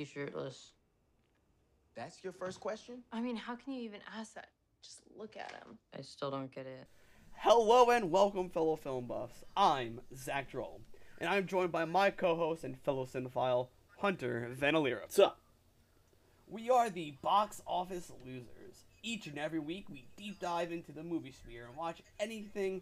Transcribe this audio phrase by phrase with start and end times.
[0.00, 0.72] he shirtless?
[1.94, 3.02] That's your first question?
[3.12, 4.48] I mean, how can you even ask that?
[4.82, 5.78] Just look at him.
[5.96, 6.86] I still don't get it.
[7.32, 9.44] Hello and welcome, fellow film buffs.
[9.54, 10.80] I'm Zach Droll,
[11.18, 13.68] and I'm joined by my co-host and fellow cinephile,
[13.98, 15.02] Hunter Vanalira.
[15.02, 15.40] What's up?
[16.48, 18.84] We are the box office losers.
[19.02, 22.80] Each and every week, we deep dive into the movie sphere and watch anything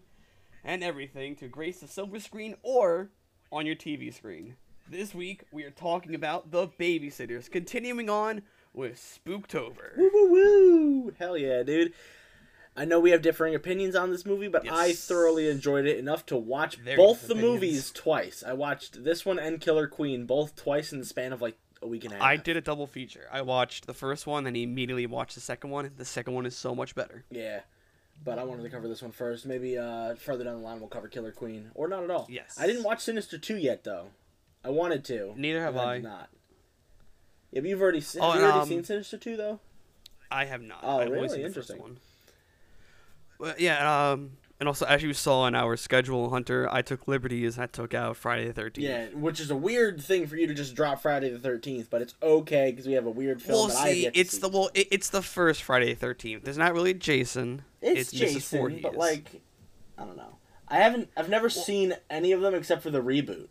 [0.62, 3.10] and everything to grace the silver screen or
[3.50, 4.54] on your TV screen.
[4.90, 8.40] This week, we are talking about The Babysitters, continuing on
[8.72, 9.94] with Spooktober.
[9.98, 11.14] Woo woo woo!
[11.18, 11.92] Hell yeah, dude.
[12.74, 16.24] I know we have differing opinions on this movie, but I thoroughly enjoyed it enough
[16.26, 18.42] to watch Very both the different movies twice.
[18.46, 21.86] I watched this one and Killer Queen both twice in the span of like a
[21.86, 22.24] week and a half.
[22.24, 23.26] I did a double feature.
[23.30, 25.90] I watched the first one, then immediately watched the second one.
[25.98, 27.24] The second one is so much better.
[27.30, 27.60] Yeah.
[28.24, 29.44] But I wanted to cover this one first.
[29.44, 31.70] Maybe uh, further down the line we'll cover Killer Queen.
[31.74, 32.26] Or not at all.
[32.30, 32.56] Yes.
[32.58, 34.06] I didn't watch Sinister 2 yet, though.
[34.64, 35.34] I wanted to.
[35.36, 35.94] Neither have I.
[35.96, 36.28] did not.
[37.52, 39.60] Yeah, but you've already, se- Oh, have you already um, seen Sinister 2, though?
[40.30, 40.80] I have not.
[40.82, 41.28] Oh, I've only really?
[41.28, 41.78] seen the first Interesting.
[41.80, 41.98] one.
[43.38, 47.54] Well, yeah, um, and also as you saw in our schedule, Hunter, I took liberties.
[47.56, 48.86] And I took out Friday the Thirteenth.
[48.88, 52.02] Yeah, which is a weird thing for you to just drop Friday the 13th, but
[52.02, 54.20] it's okay because we have a weird film Well, that I have see, yet to
[54.20, 54.40] it's see.
[54.40, 56.42] the well, it, it's the first Friday the Thirteenth.
[56.44, 57.62] There's not really Jason.
[57.80, 58.18] It's, Mrs.
[58.18, 58.82] Jason, Voorhees.
[58.82, 59.40] but like,
[59.96, 60.36] I don't know.
[60.66, 61.08] I haven't.
[61.16, 63.46] I've never seen any of them except for the reboot.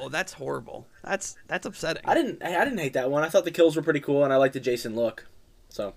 [0.00, 0.86] Oh, that's horrible.
[1.04, 2.02] That's that's upsetting.
[2.04, 2.42] I didn't.
[2.42, 3.22] I didn't hate that one.
[3.22, 5.26] I thought the kills were pretty cool, and I liked the Jason look.
[5.68, 5.94] So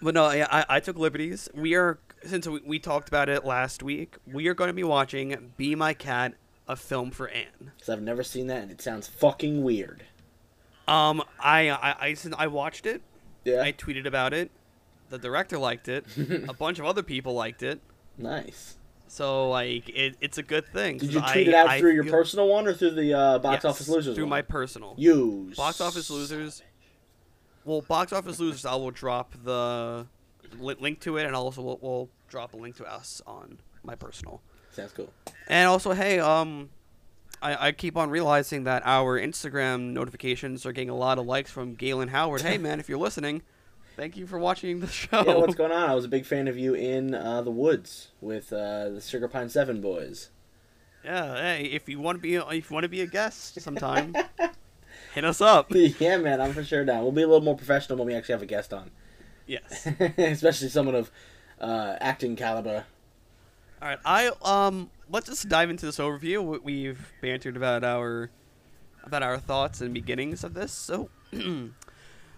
[0.00, 1.48] But no, yeah, I, I took liberties.
[1.54, 4.16] We are since we, we talked about it last week.
[4.26, 6.34] We are going to be watching "Be My Cat,"
[6.68, 7.72] a film for Anne.
[7.76, 10.04] because I've never seen that, and it sounds fucking weird.
[10.88, 13.02] Um, I I I, I watched it.
[13.44, 13.62] Yeah.
[13.62, 14.50] I tweeted about it.
[15.10, 16.04] The director liked it.
[16.48, 17.80] a bunch of other people liked it.
[18.16, 18.76] nice.
[19.12, 20.96] So like it, it's a good thing.
[20.96, 23.12] Did you I- tweet it out I through your feel- personal one or through the
[23.12, 24.14] uh, box Yes, office losers?
[24.14, 24.30] through one?
[24.30, 24.94] my personal.
[24.96, 26.62] Use Box Office Losers.
[27.66, 30.06] Well, Box Office Losers, I will drop the
[30.58, 33.94] li- link to it, and also we'll, we'll drop a link to us on my
[33.94, 34.40] personal.
[34.70, 35.12] Sounds cool.
[35.46, 36.70] And also, hey, um,
[37.42, 41.50] I, I keep on realizing that our Instagram notifications are getting a lot of likes
[41.50, 42.40] from Galen Howard.
[42.40, 43.42] hey, man, if you're listening,
[43.96, 45.24] thank you for watching the show.
[45.26, 45.88] Yeah, what's going on?
[45.90, 49.28] I was a big fan of you in uh, the woods with uh, the Sugar
[49.28, 50.30] Pine Seven boys.
[51.04, 54.14] Yeah, hey, if you want to be, if you want to be a guest sometime,
[55.14, 55.66] hit us up.
[55.70, 57.02] yeah, man, I'm for sure down.
[57.02, 58.90] We'll be a little more professional when we actually have a guest on,
[59.46, 59.86] Yes.
[60.18, 61.10] especially someone of
[61.60, 62.84] uh, acting caliber.
[63.80, 66.44] All right, I um, let's just dive into this overview.
[66.44, 68.30] We- We've bantered about our
[69.02, 70.70] about our thoughts and beginnings of this.
[70.70, 71.10] So,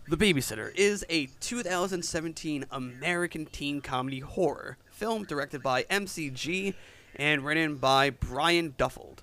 [0.06, 6.75] The Babysitter is a 2017 American teen comedy horror film directed by McG
[7.16, 9.22] and written by Brian Duffield.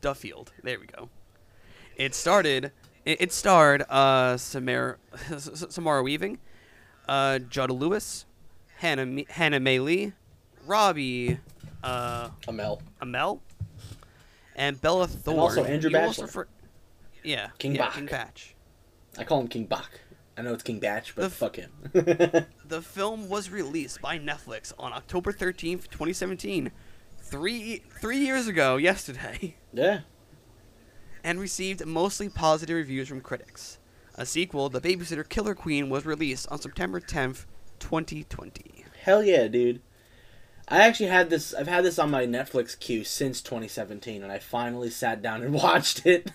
[0.00, 0.52] Duffield.
[0.62, 1.08] There we go.
[1.96, 2.70] It started.
[3.04, 4.96] It, it starred uh, Samara,
[5.38, 6.38] Samara Weaving,
[7.08, 8.26] uh, Judd Lewis,
[8.78, 10.12] Hannah Hana Mae Lee,
[10.66, 11.38] Robbie
[11.82, 12.80] uh, Amell.
[13.02, 13.40] Amell,
[14.56, 15.38] and Bella Thorne.
[15.40, 16.42] also Andrew You also Bachelor.
[16.42, 16.48] refer-
[17.24, 17.94] yeah, King yeah, Bach.
[17.94, 18.53] King Batch.
[19.18, 19.90] I call him King Bach.
[20.36, 22.46] I know it's King Batch, but The f- fuck him.
[22.68, 26.72] The film was released by Netflix on October 13th, 2017,
[27.20, 30.00] three three years ago yesterday, yeah.
[31.22, 33.78] and received mostly positive reviews from critics.
[34.16, 37.46] A sequel, The Babysitter Killer Queen, was released on September 10th,
[37.80, 38.84] 2020.
[39.02, 39.82] Hell yeah, dude.
[40.68, 41.52] I actually had this.
[41.52, 45.52] I've had this on my Netflix queue since 2017, and I finally sat down and
[45.62, 46.32] watched it.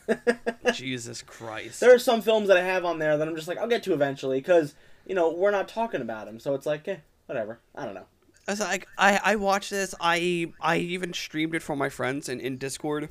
[0.74, 1.80] Jesus Christ.
[1.80, 3.84] there are some films that I have on there that I'm just like, I'll get
[3.84, 4.76] to eventually, because
[5.06, 7.60] you know we're not talking about them, so it's like, eh, whatever.
[7.76, 8.06] I don't know.
[8.48, 9.96] I was like, I, I watched this.
[10.00, 13.10] I I even streamed it for my friends in, in Discord.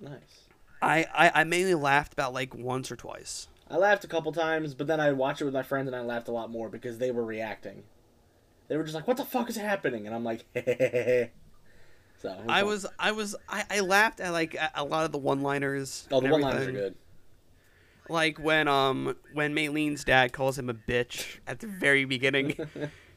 [0.00, 0.48] Nice.
[0.82, 3.48] I, I, I mainly laughed about like once or twice.
[3.70, 6.00] I laughed a couple times, but then I watched it with my friends, and I
[6.00, 7.84] laughed a lot more because they were reacting.
[8.70, 10.46] They were just like, "What the fuck is happening?" And I'm like,
[12.22, 15.40] So I was I was I, I laughed at like a, lot of the one
[15.40, 16.06] liners.
[16.12, 16.94] Oh, the one liners are good.
[18.08, 22.54] Like when um when Maylene's dad calls him a bitch at the very beginning.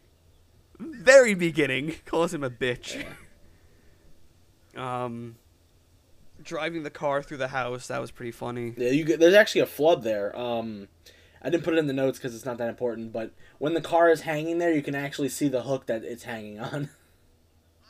[0.79, 3.05] very beginning calls him a bitch.
[4.75, 5.35] Um
[6.41, 8.73] driving the car through the house, that was pretty funny.
[8.75, 10.37] Yeah, you get, there's actually a flood there.
[10.37, 10.87] Um,
[11.43, 13.11] I didn't put it in the notes because it's not that important.
[13.11, 16.23] But when the car is hanging there, you can actually see the hook that it's
[16.23, 16.89] hanging on.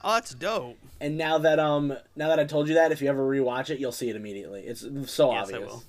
[0.06, 0.78] Oh, that's dope.
[1.00, 3.80] And now that um now that I told you that, if you ever rewatch it,
[3.80, 4.60] you'll see it immediately.
[4.64, 5.54] It's so Yes, obvious.
[5.54, 5.84] I will.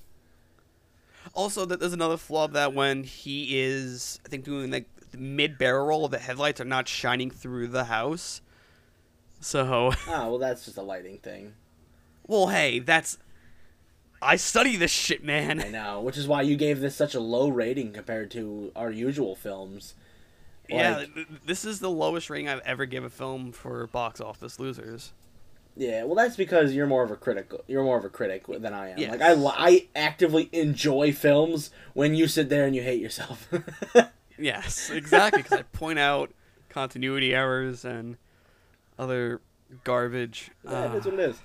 [1.33, 5.57] Also, that there's another flub that when he is, I think, doing like the mid
[5.57, 8.39] barrel roll, the headlights are not shining through the house.
[9.41, 11.53] So, Ah, well, that's just a lighting thing.
[12.25, 13.17] well, hey, that's
[14.25, 15.61] I study this shit, man.
[15.61, 18.91] I know, which is why you gave this such a low rating compared to our
[18.91, 19.93] usual films.
[20.67, 24.19] yeah, Like- th- this is the lowest rating I've ever given a film for box
[24.19, 25.13] office losers.
[25.77, 27.51] Yeah, well, that's because you're more of a critic.
[27.67, 28.97] You're more of a critic than I am.
[28.97, 29.11] Yes.
[29.11, 29.33] Like I,
[29.67, 33.47] I actively enjoy films when you sit there and you hate yourself.
[34.37, 35.41] Yes, exactly.
[35.43, 36.29] Because I point out
[36.67, 38.17] continuity errors and
[38.99, 39.39] other
[39.85, 40.51] garbage.
[40.65, 41.37] That is Uh, what it is.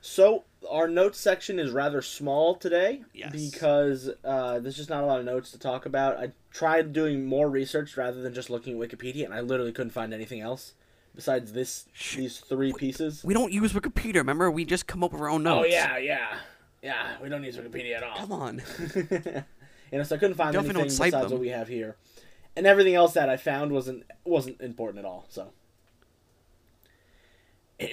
[0.00, 3.32] So our notes section is rather small today Yes.
[3.32, 6.16] because uh, there's just not a lot of notes to talk about.
[6.18, 9.90] I tried doing more research rather than just looking at Wikipedia, and I literally couldn't
[9.90, 10.74] find anything else
[11.14, 13.22] besides this Sh- these three pieces.
[13.24, 14.16] we don't use Wikipedia.
[14.16, 15.66] Remember, we just come up with our own notes.
[15.66, 16.36] Oh yeah, yeah,
[16.82, 17.16] yeah.
[17.22, 18.16] We don't use Wikipedia at all.
[18.16, 18.62] Come on.
[18.94, 21.30] you know, so I couldn't find anything besides them.
[21.30, 21.96] what we have here,
[22.56, 25.26] and everything else that I found wasn't wasn't important at all.
[25.28, 25.52] So,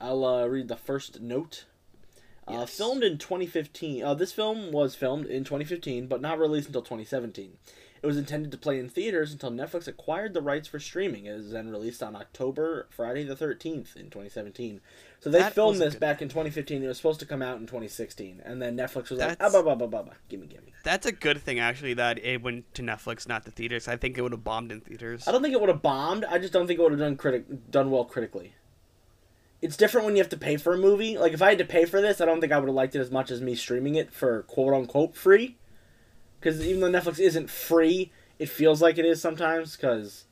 [0.00, 1.64] I'll uh, read the first note.
[2.48, 4.02] Uh, filmed in 2015.
[4.02, 7.52] Uh, this film was filmed in 2015, but not released until 2017.
[8.00, 11.26] It was intended to play in theaters until Netflix acquired the rights for streaming.
[11.26, 14.80] It was then released on October Friday the 13th in 2017.
[15.20, 16.84] So they That filmed this back in 2015.
[16.84, 19.52] It was supposed to come out in 2016, and then Netflix was like, ah, That's-
[19.52, 20.12] bah, bah, bah, bah, bah.
[20.28, 20.72] gimme, gimme.
[20.84, 23.88] That's a good thing, actually, that it went to Netflix, not the theaters.
[23.88, 25.26] I think it would have bombed in theaters.
[25.26, 26.24] I don't think it would have bombed.
[26.24, 28.54] I just don't think it would have done critic done well critically.
[29.60, 31.18] It's different when you have to pay for a movie.
[31.18, 32.94] Like if I had to pay for this, I don't think I would have liked
[32.94, 35.56] it as much as me streaming it for quote unquote free.
[36.40, 39.74] Because even though Netflix isn't free, it feels like it is sometimes.
[39.76, 40.26] Because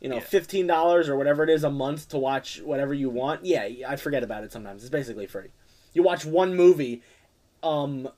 [0.00, 0.20] you know, Yeah.
[0.22, 3.44] fifteen dollars or whatever it is a month to watch whatever you want.
[3.44, 4.82] Yeah, I forget about it sometimes.
[4.82, 5.48] It's basically free.
[5.94, 7.02] You watch one movie,
[7.62, 8.08] um,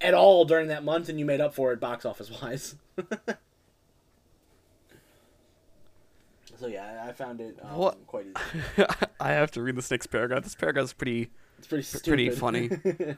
[0.00, 2.76] at all during that month, and you made up for it box office wise.
[6.60, 8.84] so yeah, I- found it um, What- quite easy.
[9.20, 10.44] I have to read this next paragraph.
[10.44, 11.30] This paragraph is pretty.
[11.58, 12.06] It's pretty stupid.
[12.06, 12.70] pretty funny.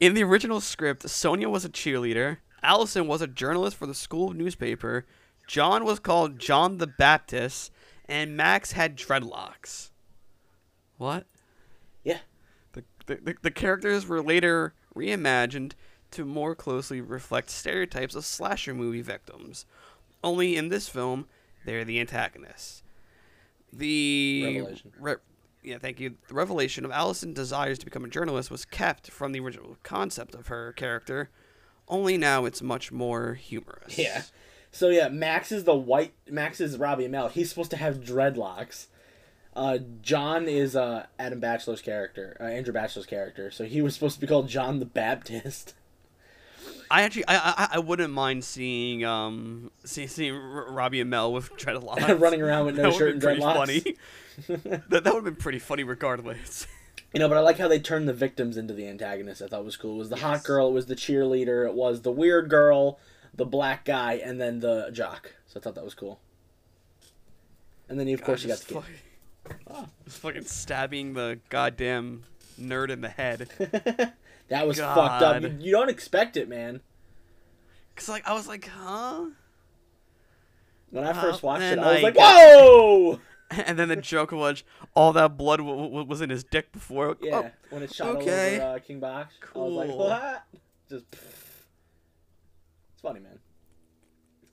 [0.00, 4.32] In the original script, Sonya was a cheerleader, Allison was a journalist for the school
[4.32, 5.04] newspaper,
[5.48, 7.72] John was called John the Baptist,
[8.08, 9.90] and Max had dreadlocks.
[10.98, 11.26] What?
[12.04, 12.18] Yeah.
[12.72, 15.72] The, the, the, the characters were later reimagined
[16.12, 19.66] to more closely reflect stereotypes of slasher movie victims.
[20.22, 21.26] Only in this film,
[21.68, 22.82] they're the antagonists.
[23.72, 24.92] The Revelation.
[24.98, 25.14] Re-
[25.62, 26.16] yeah, thank you.
[26.28, 30.34] The revelation of Allison desires to become a journalist was kept from the original concept
[30.34, 31.28] of her character.
[31.86, 33.98] Only now it's much more humorous.
[33.98, 34.22] Yeah.
[34.70, 36.14] So yeah, Max is the white.
[36.30, 37.30] Max is Robbie Amell.
[37.30, 38.86] He's supposed to have dreadlocks.
[39.54, 43.50] Uh, John is uh, Adam Bachelor's character, uh, Andrew Bachelor's character.
[43.50, 45.74] So he was supposed to be called John the Baptist.
[46.90, 52.18] I actually, I, I, I wouldn't mind seeing, um, seeing, seeing Robbie Amell with dreadlocks
[52.20, 53.56] Running around with no that shirt and pretty dreadlocks.
[53.56, 53.96] funny.
[54.88, 56.66] that that would have been pretty funny, regardless.
[57.12, 59.42] You know, but I like how they turned the victims into the antagonists.
[59.42, 59.94] I thought was cool.
[59.96, 62.98] It was the hot girl, it was the cheerleader, it was the weird girl,
[63.34, 65.34] the black guy, and then the jock.
[65.46, 66.20] So I thought that was cool.
[67.88, 68.82] And then of course you got the kid.
[69.46, 72.24] fucking, just fucking stabbing the goddamn
[72.60, 73.48] nerd in the head.
[74.48, 75.42] That was fucked up.
[75.42, 76.80] You, you don't expect it, man.
[77.96, 79.26] Cause like I was like, huh?
[80.90, 84.30] When I Uh, first watched it, I was I like, "Whoa!" And then the joke
[84.32, 84.62] was
[84.94, 87.16] all that blood w- w- was in his dick before.
[87.20, 88.60] Yeah, Oh, when it shot okay.
[88.60, 90.42] over uh, King Bach's, I was like, "What?"
[90.88, 93.38] Just, it's funny, man.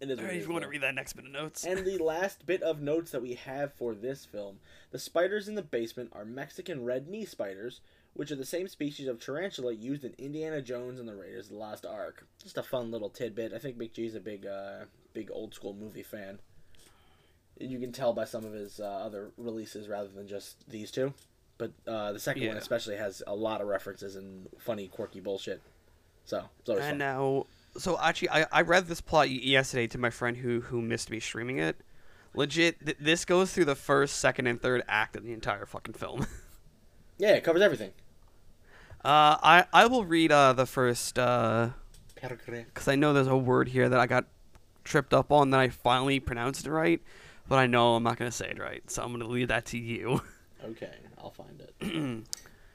[0.02, 0.20] It is.
[0.20, 1.64] all if you want to read that next bit of notes.
[1.66, 4.60] And the last bit of notes that we have for this film
[4.92, 7.82] the spiders in the basement are Mexican red knee spiders,
[8.16, 11.52] which are the same species of tarantula used in Indiana Jones and the Raiders of
[11.52, 12.26] the Lost Ark.
[12.42, 13.54] Just a fun little tidbit.
[13.54, 16.40] I think McG's a big, uh, big old school movie fan.
[17.60, 21.14] You can tell by some of his uh, other releases rather than just these two.
[21.58, 25.62] But uh, the second one especially has a lot of references and funny, quirky bullshit.
[26.26, 26.98] So it's always And fun.
[26.98, 27.46] now,
[27.78, 31.20] so actually, I, I read this plot yesterday to my friend who who missed me
[31.20, 31.78] streaming it.
[32.34, 35.94] Legit, th- this goes through the first, second, and third act of the entire fucking
[35.94, 36.28] film.
[37.18, 37.92] yeah, it covers everything.
[39.06, 41.70] Uh, I I will read uh the first uh
[42.16, 42.66] Paragraph.
[42.74, 44.26] because I know there's a word here that I got
[44.84, 47.00] tripped up on that I finally pronounced it right,
[47.48, 49.78] but I know I'm not gonna say it right, so I'm gonna leave that to
[49.78, 50.22] you.
[50.64, 52.24] Okay, I'll find it.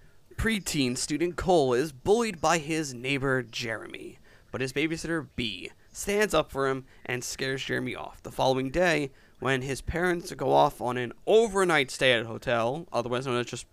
[0.36, 4.20] Preteen student Cole is bullied by his neighbor Jeremy,
[4.52, 8.22] but his babysitter B stands up for him and scares Jeremy off.
[8.22, 9.10] The following day,
[9.40, 13.46] when his parents go off on an overnight stay at a hotel, otherwise known as
[13.46, 13.66] just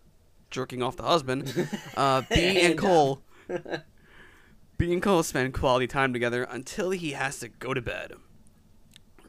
[0.49, 3.21] jerking off the husband, uh, B and Hand Cole,
[4.77, 8.13] B and Cole spend quality time together until he has to go to bed.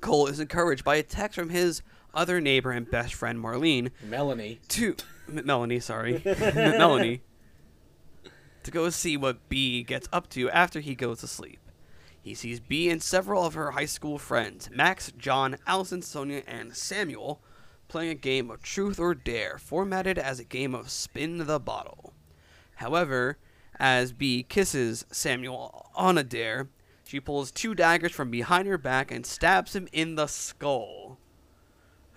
[0.01, 1.83] Cole is encouraged by a text from his
[2.15, 4.61] other neighbor and best friend Marlene Melanie.
[4.69, 4.95] to
[5.29, 7.23] M- Melanie, sorry, M- Melanie,
[8.63, 11.59] to go see what B gets up to after he goes to sleep.
[12.21, 16.77] He sees B and several of her high school friends, Max, John, Allison, Sonya, and
[16.77, 17.41] Samuel,
[17.89, 22.13] playing a game of Truth or Dare, formatted as a game of Spin the Bottle.
[22.77, 23.39] However,
[23.79, 26.69] as B kisses Samuel on a dare,
[27.05, 31.19] she pulls two daggers from behind her back and stabs him in the skull.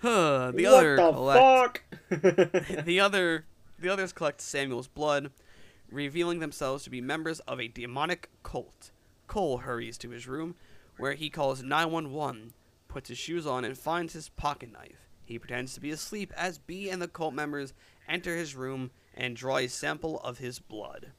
[0.02, 2.84] Huh, the what other the collect- fuck?
[2.84, 3.46] the other
[3.78, 5.30] the others collect Samuel's blood,
[5.90, 8.90] revealing themselves to be members of a demonic cult.
[9.26, 10.54] Cole hurries to his room,
[10.98, 12.52] where he calls 911,
[12.88, 15.08] puts his shoes on, and finds his pocket knife.
[15.32, 17.72] He pretends to be asleep as B and the cult members
[18.06, 21.12] enter his room and draw a sample of his blood.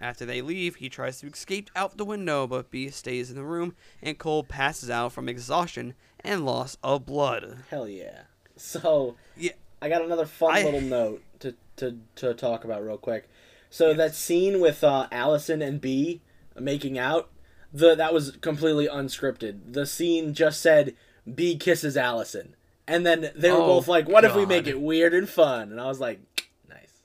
[0.00, 3.44] After they leave, he tries to escape out the window, but B stays in the
[3.44, 7.58] room, and Cole passes out from exhaustion and loss of blood.
[7.70, 8.22] Hell yeah.
[8.56, 9.52] So Yeah.
[9.80, 13.28] I got another fun I- little note to, to, to talk about real quick.
[13.70, 16.20] So that scene with uh, Allison and B
[16.58, 17.30] making out,
[17.72, 19.72] the that was completely unscripted.
[19.72, 20.96] The scene just said
[21.32, 22.55] B kisses Allison,
[22.88, 25.70] and then they were Oh, both like, "What if we make it weird and fun?"
[25.72, 26.20] And I was like,
[26.68, 27.02] "Nice."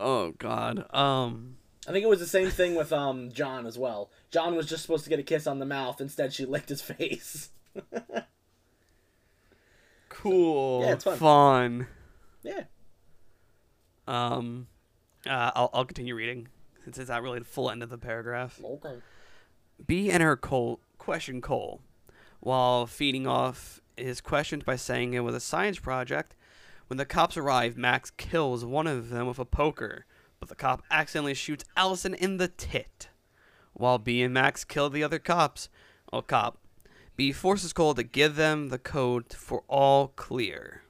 [0.00, 0.86] Oh God.
[0.94, 1.56] Um.
[1.88, 4.10] I think it was the same thing with um John as well.
[4.30, 6.00] John was just supposed to get a kiss on the mouth.
[6.00, 7.50] Instead, she licked his face.
[10.08, 10.82] Cool.
[10.84, 11.16] Yeah, it's fun.
[11.18, 11.86] Fun.
[12.42, 12.64] yeah.
[14.06, 14.66] Um,
[15.26, 16.48] uh, I'll, I'll continue reading
[16.84, 18.60] since it's not really the full end of the paragraph.
[18.62, 18.96] Okay.
[19.86, 21.80] B and her Cole question Cole,
[22.40, 26.34] while feeding off his questioned by saying it was a science project.
[26.86, 30.06] When the cops arrive, Max kills one of them with a poker,
[30.40, 33.08] but the cop accidentally shoots Allison in the tit.
[33.72, 35.68] While B and Max kill the other cops,
[36.12, 36.58] oh cop,
[37.16, 40.82] B forces Cole to give them the code for all clear.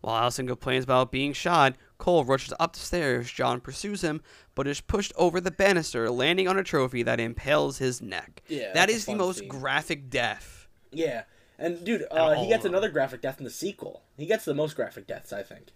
[0.00, 3.30] While Allison complains about being shot, Cole rushes up the stairs.
[3.30, 4.20] John pursues him,
[4.56, 8.42] but is pushed over the banister, landing on a trophy that impales his neck.
[8.48, 9.48] Yeah, that's the most scene.
[9.48, 10.66] graphic death.
[10.90, 11.22] Yeah.
[11.62, 14.02] And dude, uh, he gets another graphic death in the sequel.
[14.16, 15.68] He gets the most graphic deaths, I think.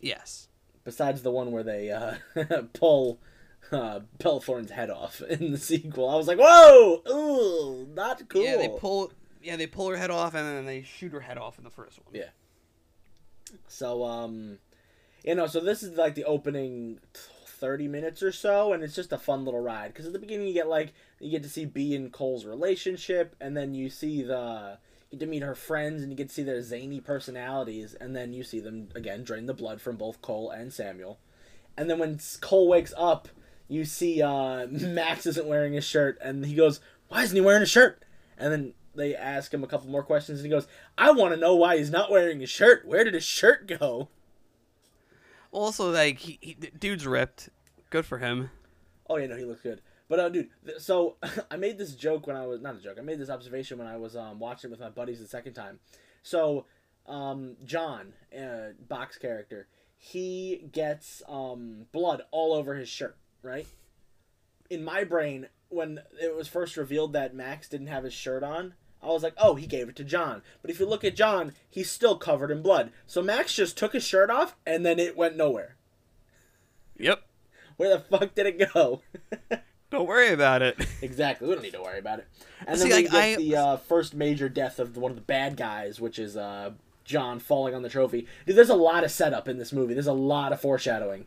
[0.00, 0.48] Yes.
[0.84, 2.14] Besides the one where they uh,
[2.72, 3.20] pull
[3.70, 6.08] uh, Bella Thorne's head off in the sequel.
[6.08, 8.42] I was like, whoa, ooh, not cool.
[8.42, 9.12] Yeah, they pull.
[9.42, 11.70] Yeah, they pull her head off, and then they shoot her head off in the
[11.70, 12.14] first one.
[12.14, 12.30] Yeah.
[13.66, 14.58] So, um,
[15.24, 17.00] you know, so this is like the opening
[17.58, 19.92] thirty minutes or so, and it's just a fun little ride.
[19.92, 23.34] Because at the beginning, you get like you get to see B and Cole's relationship,
[23.40, 24.78] and then you see the
[25.10, 28.14] you get to meet her friends, and you get to see their zany personalities, and
[28.14, 31.18] then you see them again drain the blood from both Cole and Samuel.
[31.76, 33.28] And then when Cole wakes up,
[33.68, 37.62] you see uh, Max isn't wearing his shirt, and he goes, "Why isn't he wearing
[37.62, 38.02] a shirt?"
[38.36, 41.40] And then they ask him a couple more questions, and he goes, "I want to
[41.40, 42.86] know why he's not wearing his shirt.
[42.86, 44.08] Where did his shirt go?"
[45.50, 47.48] Also, like, he, he, dude's ripped.
[47.90, 48.50] Good for him.
[49.08, 49.80] Oh yeah, no, he looks good.
[50.08, 51.16] But uh, dude, th- so
[51.50, 52.96] I made this joke when I was not a joke.
[52.98, 55.54] I made this observation when I was um, watching it with my buddies the second
[55.54, 55.80] time.
[56.22, 56.66] So,
[57.06, 63.16] um, John, uh, box character, he gets um, blood all over his shirt.
[63.42, 63.66] Right.
[64.68, 68.74] In my brain, when it was first revealed that Max didn't have his shirt on,
[69.02, 70.42] I was like, oh, he gave it to John.
[70.60, 72.90] But if you look at John, he's still covered in blood.
[73.06, 75.76] So Max just took his shirt off, and then it went nowhere.
[76.98, 77.22] Yep.
[77.76, 79.02] Where the fuck did it go?
[79.90, 80.76] Don't worry about it.
[81.00, 81.48] Exactly.
[81.48, 82.26] We don't need to worry about it.
[82.66, 85.16] And See, then we like, get I- the uh, first major death of one of
[85.16, 86.72] the bad guys, which is uh,
[87.04, 88.26] John falling on the trophy.
[88.46, 89.94] Dude, there's a lot of setup in this movie.
[89.94, 91.24] There's a lot of foreshadowing.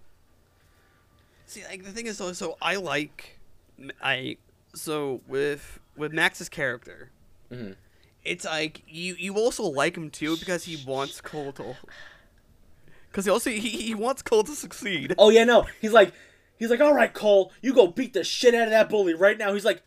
[1.47, 3.39] See, like the thing is, so I like,
[4.01, 4.37] I
[4.75, 7.09] so with with Max's character,
[7.51, 7.75] Mhm.
[8.23, 11.75] it's like you you also like him too because he wants Cole to,
[13.09, 15.15] because he also he, he wants Cole to succeed.
[15.17, 15.67] Oh yeah, no.
[15.81, 16.13] He's like,
[16.57, 19.37] he's like, all right, Cole, you go beat the shit out of that bully right
[19.37, 19.53] now.
[19.53, 19.83] He's like,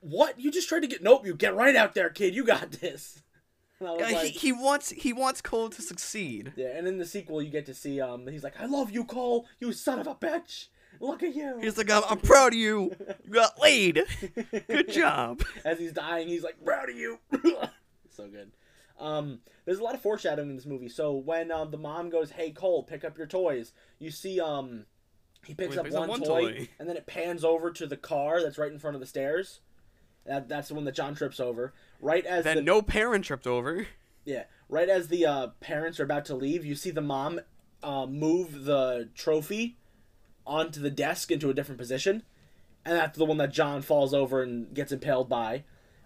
[0.00, 0.38] what?
[0.40, 1.02] You just tried to get?
[1.02, 1.26] Nope.
[1.26, 2.34] You get right out there, kid.
[2.34, 3.22] You got this.
[3.78, 6.54] And I was Yeah, like, he, he wants he wants Cole to succeed.
[6.56, 6.68] yeah.
[6.78, 9.44] And in the sequel, you get to see um, he's like, I love you, Cole.
[9.60, 10.68] You son of a bitch.
[11.00, 11.58] Look at you.
[11.60, 12.94] He's like, I'm, I'm proud of you.
[13.24, 14.02] You got laid.
[14.68, 15.42] Good job.
[15.64, 17.18] As he's dying, he's like, proud of you.
[18.10, 18.52] so good.
[18.98, 20.88] Um, there's a lot of foreshadowing in this movie.
[20.88, 24.86] So when um, the mom goes, "Hey Cole, pick up your toys," you see um,
[25.44, 26.68] he picks He up picks up one, one toy, toy.
[26.78, 29.60] and then it pans over to the car that's right in front of the stairs.
[30.24, 31.72] That, that's the one that John trips over.
[32.00, 33.86] Right as Then the, no parent tripped over.
[34.24, 37.40] yeah, right as the uh, parents are about to leave, you see the mom
[37.82, 39.76] uh, move the trophy
[40.46, 42.22] onto the desk into a different position,
[42.84, 45.64] and that's the one that John falls over and gets impaled by.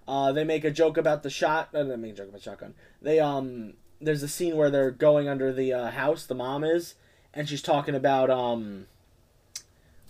[0.09, 1.69] Uh, they make a joke about the shot.
[1.75, 2.75] Uh, they make a joke about shotgun.
[3.01, 6.27] They um, there's a scene where they're going under the uh, house.
[6.27, 6.95] The mom is,
[7.35, 8.87] and she's talking about um,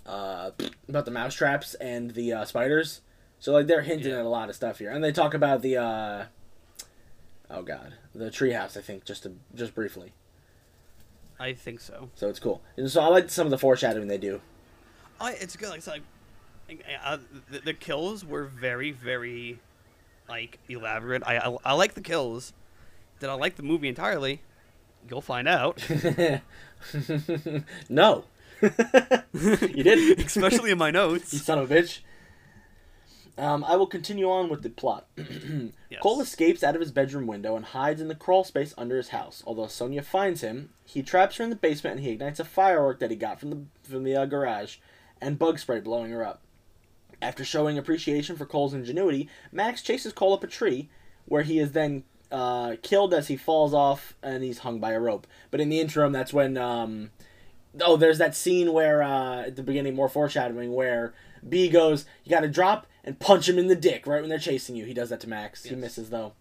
[0.06, 0.52] uh,
[0.88, 3.00] about the mouse traps and the uh, spiders.
[3.40, 4.20] So like they're hinting Yeah.
[4.20, 6.24] at a lot of stuff here, and they talk about the uh,
[7.50, 8.76] oh god, the treehouse.
[8.76, 10.12] I think just to, just briefly.
[11.40, 12.10] I think so.
[12.14, 12.60] So it's cool.
[12.76, 14.42] And so I like some of the foreshadowing they do.
[15.18, 15.70] I it's good.
[15.70, 16.02] Like, it's like
[17.02, 17.16] uh,
[17.50, 19.58] the, the kills were very very
[20.28, 21.22] like elaborate.
[21.26, 22.52] I, I I like the kills.
[23.20, 24.42] Did I like the movie entirely?
[25.08, 25.82] You'll find out.
[27.88, 28.24] no,
[28.62, 30.20] you didn't.
[30.26, 31.32] Especially in my notes.
[31.32, 31.46] you notes.
[31.46, 32.00] son of a bitch.
[33.38, 35.06] Um, I will continue on with the plot.
[35.90, 36.02] Yes.
[36.02, 39.08] Cole escapes out of his bedroom window and hides in the crawl space under his
[39.08, 39.42] house.
[39.44, 43.00] Although Sonya finds him, he traps her in the basement and he ignites a firework
[43.00, 44.76] that he got from the from the uh, garage,
[45.20, 46.42] and bug spray blowing her up.
[47.20, 50.90] After showing appreciation for Cole's ingenuity, Max chases Cole up a tree,
[51.24, 55.00] where he is then uh, killed as he falls off and he's hung by a
[55.00, 55.26] rope.
[55.50, 57.10] But in the interim, that's when um,
[57.80, 61.14] oh, there's that scene where uh, at the beginning, more foreshadowing, where
[61.46, 64.38] B goes, "You got to drop and punch him in the dick right when they're
[64.38, 65.64] chasing you." He does that to Max.
[65.64, 66.32] He misses though.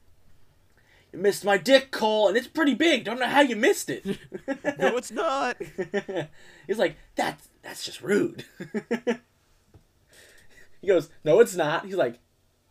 [1.12, 3.04] You missed my dick, Cole, and it's pretty big.
[3.04, 4.06] Don't know how you missed it.
[4.78, 5.58] no, it's not.
[6.68, 8.46] He's like, that's that's just rude.
[10.82, 11.86] he goes, no, it's not.
[11.86, 12.20] He's like,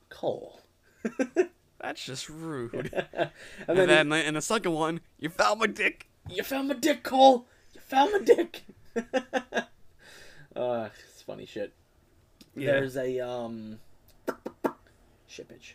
[0.08, 0.60] Cole.
[1.80, 2.90] That's just rude.
[3.12, 3.30] and
[3.66, 6.08] And then, then in the second one, you found my dick.
[6.28, 7.46] you found my dick, Cole.
[7.74, 8.62] You found my dick.
[10.54, 11.72] uh, it's funny shit.
[12.54, 12.72] Yeah.
[12.72, 13.78] There's a um,
[15.26, 15.72] shit, bitch.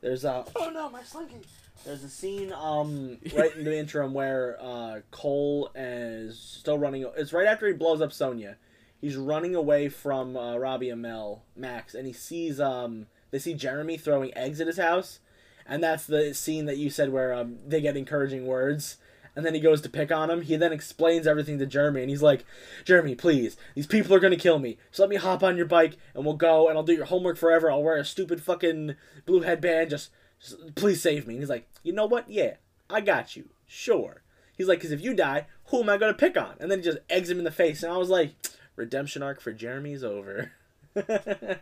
[0.00, 1.36] There's a oh no, my slinky.
[1.84, 7.10] There's a scene um right in the interim where uh Cole is still running.
[7.16, 8.56] It's right after he blows up Sonya.
[9.00, 13.96] He's running away from uh, Robbie Amell Max, and he sees um they see Jeremy
[13.96, 15.20] throwing eggs at his house,
[15.66, 18.98] and that's the scene that you said where um they get encouraging words.
[19.36, 20.42] And then he goes to pick on him.
[20.42, 22.44] He then explains everything to Jeremy, and he's like,
[22.84, 24.78] "Jeremy, please, these people are gonna kill me.
[24.90, 27.36] Just let me hop on your bike, and we'll go, and I'll do your homework
[27.36, 27.70] forever.
[27.70, 28.94] I'll wear a stupid fucking
[29.26, 29.90] blue headband.
[29.90, 32.30] Just, just please save me." And he's like, "You know what?
[32.30, 32.56] Yeah,
[32.88, 33.48] I got you.
[33.66, 34.22] Sure."
[34.56, 36.84] He's like, "Cause if you die, who am I gonna pick on?" And then he
[36.84, 38.34] just eggs him in the face, and I was like,
[38.76, 40.52] "Redemption arc for Jeremy's over."
[40.96, 41.58] I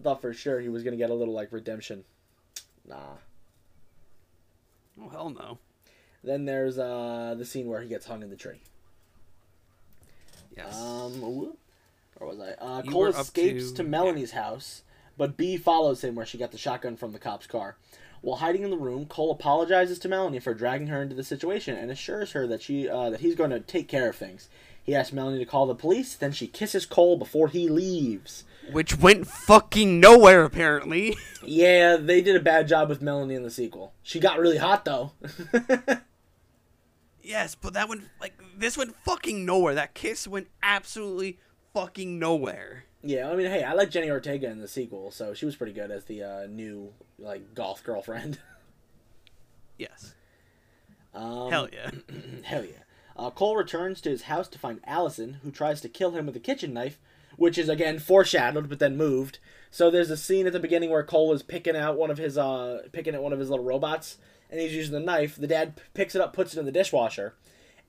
[0.00, 2.04] thought for sure he was gonna get a little like redemption.
[2.86, 3.16] Nah.
[5.00, 5.58] Oh hell no.
[6.24, 8.60] Then there's uh the scene where he gets hung in the tree.
[10.56, 10.80] Yes.
[10.80, 12.52] Um, where was I?
[12.64, 14.82] Uh, Cole escapes to- to, Melanie's house,
[15.18, 17.76] but B follows him where she got the shotgun from the cop's car.
[18.20, 21.76] While hiding in the room, Cole apologizes to Melanie for dragging her into the situation
[21.76, 24.48] and assures her that she uh, that he's going to take care of things.
[24.82, 28.44] He asks Melanie to call the police, then she kisses Cole before he leaves.
[28.70, 31.16] Which went fucking nowhere apparently.
[31.42, 33.92] Yeah, they did a bad job with Melanie in the sequel.
[34.02, 35.12] She got really hot though.
[37.24, 39.74] yes, but that went like this went fucking nowhere.
[39.74, 41.38] That kiss went absolutely
[41.72, 42.84] fucking nowhere.
[43.02, 45.72] yeah, I mean, hey, I like Jenna Ortega in the sequel, so she was pretty
[45.72, 48.38] good as the uh, new like goth girlfriend.
[49.76, 50.14] Yes.
[51.12, 51.90] Um, Hell yeah.
[52.44, 52.82] Hell yeah.
[53.16, 56.36] Uh, Cole returns to his house to find Allison, who tries to kill him with
[56.36, 56.98] a kitchen knife,
[57.36, 59.38] which is again foreshadowed but then moved.
[59.70, 62.38] So there's a scene at the beginning where Cole is picking out one of his
[62.38, 64.18] uh picking at one of his little robots,
[64.54, 65.34] and he's using the knife.
[65.34, 67.34] The dad p- picks it up, puts it in the dishwasher,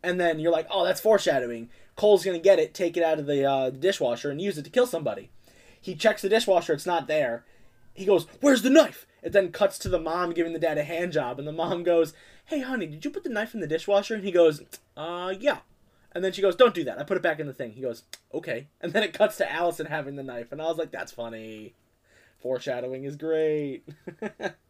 [0.02, 1.70] and then you're like, oh, that's foreshadowing.
[1.96, 4.72] Cole's gonna get it, take it out of the uh, dishwasher, and use it to
[4.72, 5.30] kill somebody.
[5.80, 7.46] He checks the dishwasher; it's not there.
[7.94, 10.84] He goes, "Where's the knife?" It then cuts to the mom giving the dad a
[10.84, 12.14] hand job, and the mom goes,
[12.46, 14.64] "Hey, honey, did you put the knife in the dishwasher?" And he goes,
[14.98, 15.60] "Uh, yeah."
[16.14, 16.98] And then she goes, "Don't do that.
[16.98, 19.52] I put it back in the thing." He goes, "Okay." And then it cuts to
[19.52, 21.76] Allison having the knife, and I was like, "That's funny."
[22.40, 23.84] Foreshadowing is great.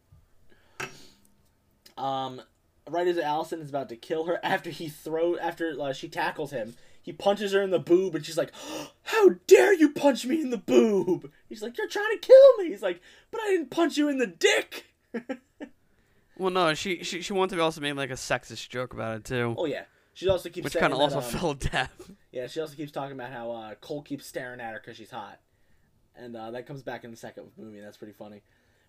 [2.06, 2.42] um,
[2.88, 6.50] right as Allison is about to kill her, after he throw, after uh, she tackles
[6.50, 8.52] him, he punches her in the boob, and she's like,
[9.04, 12.70] "How dare you punch me in the boob?" He's like, "You're trying to kill me."
[12.70, 14.86] He's like, "But I didn't punch you in the dick."
[16.38, 19.24] Well, no, she she she wanted to also make like a sexist joke about it
[19.24, 19.84] too, Oh yeah.
[20.12, 21.90] She also keeps which kind of also um, fell deaf.
[22.32, 25.10] Yeah, she also keeps talking about how uh, Cole keeps staring at her because she's
[25.10, 25.38] hot,
[26.14, 27.78] and uh, that comes back in the second movie.
[27.78, 28.42] And that's pretty funny.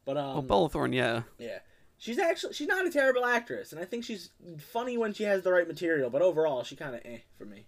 [0.05, 1.23] But um, Oh, Bella Thorne, yeah.
[1.37, 1.59] yeah,
[1.97, 4.29] she's actually she's not a terrible actress, and I think she's
[4.59, 6.09] funny when she has the right material.
[6.09, 7.65] But overall, she kind of eh for me.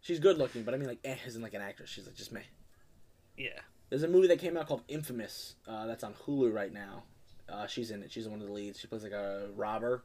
[0.00, 1.88] She's good looking, but I mean like eh isn't like an actress.
[1.90, 2.40] She's like just meh.
[3.36, 3.60] Yeah.
[3.90, 5.54] There's a movie that came out called Infamous.
[5.68, 7.04] Uh, that's on Hulu right now.
[7.48, 8.10] Uh, she's in it.
[8.10, 8.80] She's one of the leads.
[8.80, 10.02] She plays like a robber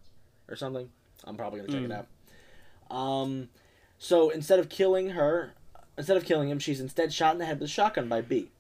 [0.47, 0.89] or something.
[1.23, 2.05] I'm probably gonna check it Mm.
[2.91, 2.95] out.
[2.95, 3.49] Um,
[3.97, 5.53] so instead of killing her,
[5.97, 8.51] instead of killing him, she's instead shot in the head with a shotgun by B.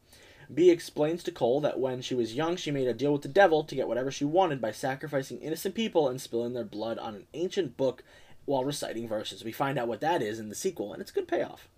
[0.51, 3.27] B explains to Cole that when she was young, she made a deal with the
[3.27, 7.15] devil to get whatever she wanted by sacrificing innocent people and spilling their blood on
[7.15, 8.03] an ancient book
[8.45, 9.43] while reciting verses.
[9.43, 11.69] We find out what that is in the sequel, and it's a good payoff.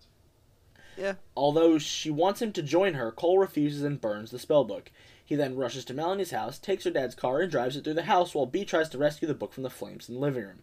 [0.98, 1.16] Yeah.
[1.36, 4.88] Although she wants him to join her, Cole refuses and burns the spellbook.
[5.24, 8.04] He then rushes to Melanie's house, takes her dad's car, and drives it through the
[8.04, 10.60] house while B tries to rescue the book from the flames in the living room.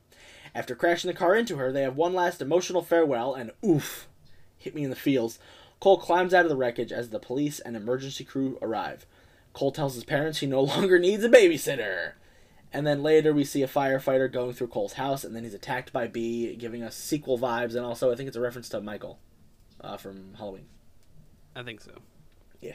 [0.54, 4.08] After crashing the car into her, they have one last emotional farewell, and oof,
[4.56, 5.38] hit me in the feels.
[5.80, 9.06] Cole climbs out of the wreckage as the police and emergency crew arrive.
[9.52, 12.12] Cole tells his parents he no longer needs a babysitter.
[12.72, 15.92] And then later we see a firefighter going through Cole's house, and then he's attacked
[15.92, 19.18] by B, giving us sequel vibes, and also I think it's a reference to Michael
[19.80, 20.66] uh, from Halloween.
[21.56, 21.92] I think so.
[22.60, 22.74] Yeah.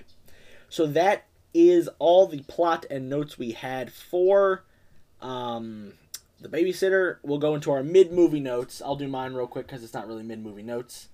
[0.70, 4.64] So that is all the plot and notes we had for
[5.22, 5.94] um,
[6.42, 7.18] the babysitter.
[7.22, 8.82] We'll go into our mid movie notes.
[8.82, 11.10] I'll do mine real quick because it's not really mid movie notes.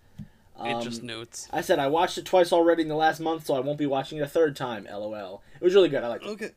[0.65, 1.48] It Um, just notes.
[1.52, 3.86] I said I watched it twice already in the last month, so I won't be
[3.86, 4.86] watching it a third time.
[4.89, 5.41] LOL.
[5.60, 6.04] It was really good.
[6.04, 6.30] I liked it.
[6.30, 6.52] Okay.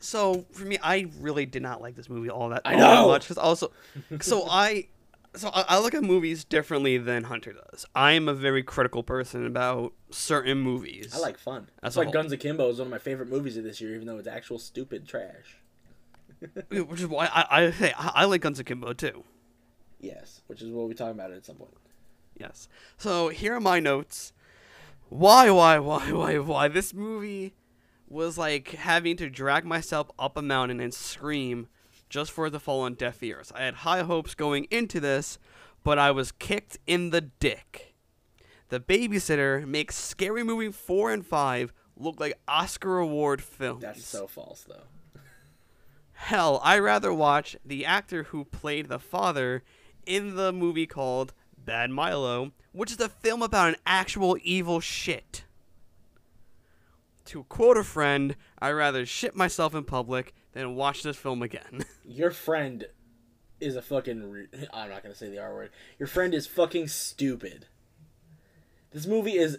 [0.00, 2.66] So for me, I really did not like this movie all that, much.
[2.66, 3.08] I all that know!
[3.08, 3.26] much.
[3.28, 3.72] 'cause also,
[4.20, 4.88] so I,
[5.34, 7.86] so I, I look at movies differently than Hunter does.
[7.94, 11.12] I am a very critical person about certain movies.
[11.14, 11.68] I like fun.
[11.82, 12.04] That's why.
[12.04, 14.58] Guns Akimbo is one of my favorite movies of this year, even though it's actual
[14.58, 15.58] stupid trash.
[16.68, 19.24] which is why I I, hey, I, I like Guns Akimbo too.
[19.98, 21.72] Yes, which is what we'll be talking about at some point.
[22.38, 22.68] Yes.
[22.96, 24.32] So here are my notes.
[25.08, 26.68] Why, why, why, why, why?
[26.68, 27.54] This movie
[28.08, 31.68] was like having to drag myself up a mountain and scream
[32.08, 33.52] just for it to fall on deaf ears.
[33.54, 35.38] I had high hopes going into this,
[35.82, 37.94] but I was kicked in the dick.
[38.68, 43.82] The Babysitter makes Scary Movie 4 and 5 look like Oscar Award films.
[43.82, 45.20] That's so false, though.
[46.12, 49.62] Hell, I rather watch the actor who played the father
[50.04, 51.32] in the movie called
[51.66, 55.42] Bad Milo, which is a film about an actual evil shit.
[57.26, 61.84] To quote a friend, I'd rather shit myself in public than watch this film again.
[62.04, 62.86] Your friend
[63.60, 64.30] is a fucking.
[64.30, 65.70] Re- I'm not gonna say the R word.
[65.98, 67.66] Your friend is fucking stupid.
[68.92, 69.58] This movie is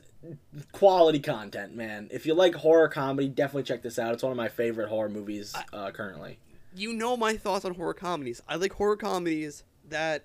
[0.71, 2.07] quality content, man.
[2.11, 4.13] If you like horror comedy, definitely check this out.
[4.13, 6.39] It's one of my favorite horror movies uh, currently.
[6.73, 8.41] you know my thoughts on horror comedies.
[8.47, 10.23] I like horror comedies that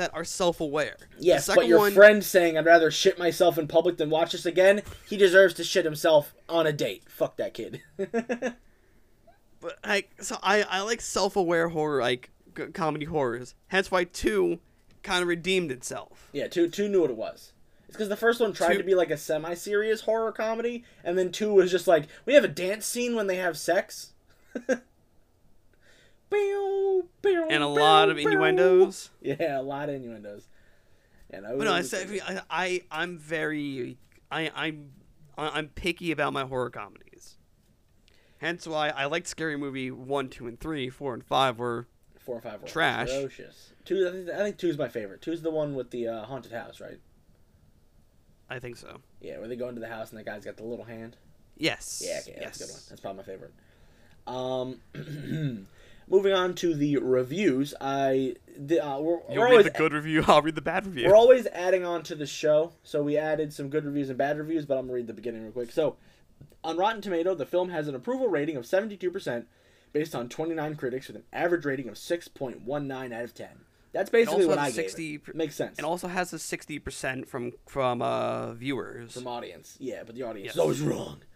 [0.00, 0.96] that are self-aware.
[1.18, 4.46] Yes, but your one- friend saying I'd rather shit myself in public than watch this
[4.46, 7.04] again, he deserves to shit himself on a date.
[7.08, 7.82] Fuck that kid.
[9.62, 12.30] But like, so I I like self-aware horror, like
[12.72, 13.54] comedy horrors.
[13.68, 14.58] Hence why two
[15.02, 16.30] kind of redeemed itself.
[16.32, 17.52] yeah, two two knew what it was.
[17.86, 21.18] It's because the first one tried Two- to be like a semi-serious horror comedy, and
[21.18, 24.14] then two was just like we have a dance scene when they have sex.
[26.32, 29.10] and a lot of innuendos.
[29.20, 30.48] Yeah, a lot of innuendos.
[31.30, 33.98] And I But no, I said I, I'm very
[34.30, 34.90] I I'm
[35.36, 37.36] I'm picky about my horror comedies.
[38.38, 40.88] Hence why I liked Scary Movie one, two, and three.
[40.88, 41.86] Four and five were
[42.18, 43.10] four or five were trash.
[43.10, 43.72] atrocious.
[43.84, 45.20] Two, I think, I think two's my favorite.
[45.20, 46.98] Two's the one with the uh, haunted house, right?
[48.48, 49.00] I think so.
[49.20, 51.16] Yeah, where they go into the house and the guy's got the little hand.
[51.56, 52.02] Yes.
[52.04, 52.80] Yeah, okay, that's a good one.
[52.88, 53.52] That's probably my favorite.
[54.26, 55.66] Um,
[56.10, 59.92] moving on to the reviews, I the, uh, we're, You'll we're read always the good
[59.94, 60.24] review.
[60.28, 61.06] I'll read the bad review.
[61.08, 64.36] we're always adding on to the show, so we added some good reviews and bad
[64.36, 65.70] reviews, but I'm gonna read the beginning real quick.
[65.72, 65.96] So,
[66.62, 69.44] on Rotten Tomato, the film has an approval rating of 72%
[69.92, 73.48] based on 29 critics with an average rating of 6.19 out of 10.
[73.92, 75.34] That's basically what I I a gave 60 it.
[75.34, 75.78] Makes sense.
[75.78, 79.14] It also has a sixty percent from from uh viewers.
[79.14, 80.54] From audience, yeah, but the audience Yes.
[80.54, 81.22] is always wrong.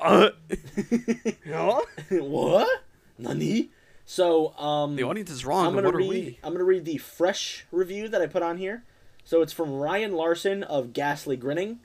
[0.00, 0.30] Uh,
[1.48, 1.80] huh?
[2.10, 2.68] what?
[3.18, 3.70] Nani?
[4.04, 5.66] So, um, the audience is wrong.
[5.66, 6.06] I'm gonna what read.
[6.06, 6.38] are we?
[6.44, 8.84] I'm gonna read the fresh review that I put on here.
[9.24, 11.80] So it's from Ryan Larson of Ghastly Grinning.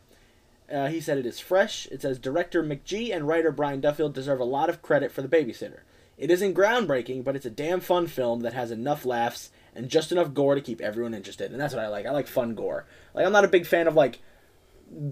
[0.71, 1.87] Uh, he said it is fresh.
[1.87, 5.27] It says director McG and writer Brian Duffield deserve a lot of credit for The
[5.27, 5.79] Babysitter.
[6.17, 10.11] It isn't groundbreaking, but it's a damn fun film that has enough laughs and just
[10.11, 11.51] enough gore to keep everyone interested.
[11.51, 12.05] And that's what I like.
[12.05, 12.85] I like fun gore.
[13.15, 14.19] Like I'm not a big fan of like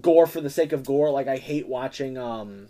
[0.00, 1.10] gore for the sake of gore.
[1.10, 2.68] Like I hate watching um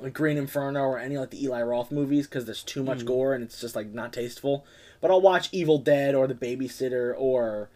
[0.00, 3.34] like Green Inferno or any like the Eli Roth movies because there's too much gore
[3.34, 4.64] and it's just like not tasteful.
[5.00, 7.70] But I'll watch Evil Dead or The Babysitter or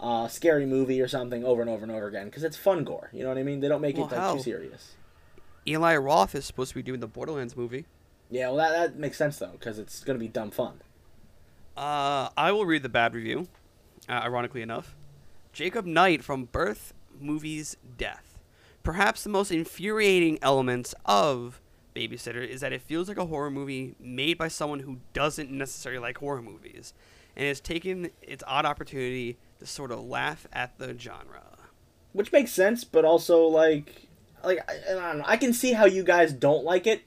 [0.00, 3.10] uh, Scary Movie or something over and over and over again because it's fun gore.
[3.12, 3.60] You know what I mean?
[3.60, 4.34] They don't make Well, it like how?
[4.34, 4.94] too serious.
[5.66, 7.86] Eli Roth is supposed to be doing the Borderlands movie.
[8.30, 10.80] Yeah, well that, that makes sense though because it's gonna be dumb fun.
[11.76, 13.48] Uh, I will read the bad review.
[14.08, 14.96] Uh, ironically enough,
[15.52, 18.38] Jacob Knight from Birth Movies Death.
[18.82, 21.60] Perhaps the most infuriating elements of
[21.94, 26.00] Babysitter is that it feels like a horror movie made by someone who doesn't necessarily
[26.00, 26.94] like horror movies,
[27.36, 31.42] and has taken its odd opportunity to sort of laugh at the genre.
[32.12, 34.08] which makes sense, but also like,
[34.44, 35.24] like I, I don't know.
[35.26, 37.02] I can see how you guys don't like it,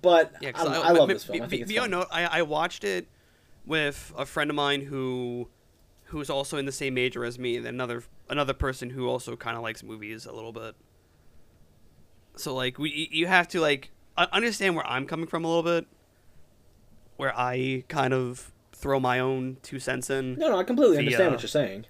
[0.00, 1.42] but Yeah, I, I love this film.
[1.42, 1.90] I think it's fun.
[1.90, 3.06] note, I, I watched it
[3.64, 5.48] with a friend of mine who
[6.06, 9.56] who's also in the same major as me, and another another person who also kind
[9.56, 10.74] of likes movies a little bit.
[12.36, 15.86] So like we you have to like understand where I'm coming from a little bit,
[17.16, 21.02] where I kind of throw my own two cents in No, no, I completely The,
[21.04, 21.86] understand what you're saying.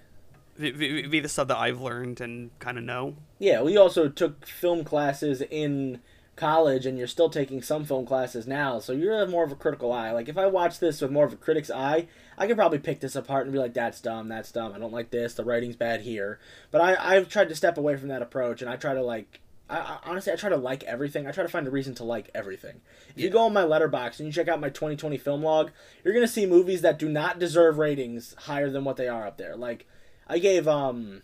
[0.57, 3.15] via the stuff that I've learned and kind of know.
[3.39, 5.99] Yeah, we also took film classes in
[6.35, 9.91] college, and you're still taking some film classes now, so you're more of a critical
[9.91, 10.11] eye.
[10.11, 12.99] Like, if I watch this with more of a critic's eye, I could probably pick
[13.01, 15.75] this apart and be like, that's dumb, that's dumb, I don't like this, the writing's
[15.75, 16.39] bad here.
[16.71, 19.41] But I, I've tried to step away from that approach, and I try to, like,
[19.69, 21.27] I, I, honestly, I try to like everything.
[21.27, 22.81] I try to find a reason to like everything.
[23.15, 25.71] If you go on my Letterboxd and you check out my 2020 film log,
[26.03, 29.37] you're gonna see movies that do not deserve ratings higher than what they are up
[29.37, 29.55] there.
[29.55, 29.87] Like,
[30.27, 31.21] I gave um,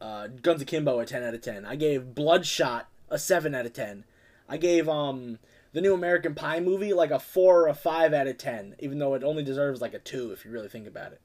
[0.00, 1.64] uh, Guns Akimbo a 10 out of 10.
[1.64, 4.04] I gave Bloodshot a 7 out of 10.
[4.48, 5.38] I gave um
[5.72, 8.98] the new American Pie movie like a 4 or a 5 out of 10, even
[8.98, 11.20] though it only deserves like a 2 if you really think about it.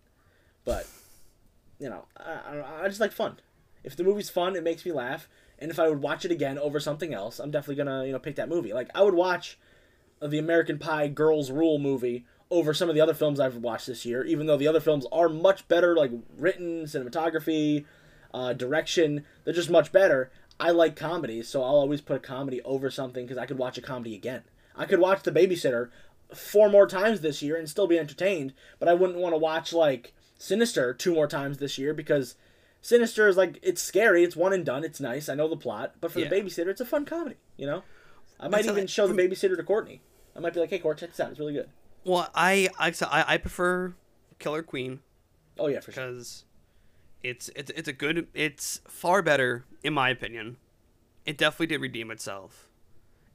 [0.63, 0.87] But
[1.79, 3.37] you know, I, I, I just like fun.
[3.88, 6.60] If the movie's fun, it makes me laugh, and if I would watch it again
[6.60, 8.73] over something else, I'm definitely gonna you know pick that movie.
[8.73, 9.58] Like I would watch
[10.21, 14.06] the American Pie Girls Rule movie over some of the other films I've watched this
[14.06, 17.86] year, even though the other films are much better, like written, cinematography,
[18.34, 19.23] uh, direction.
[19.45, 20.32] They're just much better.
[20.60, 23.78] I like comedies, so I'll always put a comedy over something because I could watch
[23.78, 24.43] a comedy again.
[24.76, 25.91] I could watch The Babysitter
[26.34, 29.71] four more times this year and still be entertained, but I wouldn't want to watch
[29.71, 32.36] like Sinister two more times this year because
[32.88, 35.95] Sinister is like it's scary, it's one and done, it's nice, I know the plot,
[36.00, 36.30] but for Yeah.
[36.30, 37.84] the babysitter, it's a fun comedy, you know.
[38.39, 40.00] I might a- even show the babysitter to Courtney.
[40.34, 41.32] I might be like, "Hey, Court, check this out.
[41.32, 41.69] It's really good."
[42.06, 43.93] Well, I I I, I prefer
[44.39, 45.02] Killer Queen
[45.60, 46.06] Oh yeah, for sure.
[46.06, 46.45] because
[47.23, 50.56] it's it's it's a good it's far better in my opinion.
[51.26, 52.69] It definitely did redeem itself.